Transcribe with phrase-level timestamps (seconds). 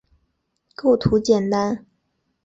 [0.73, 1.85] 构图简单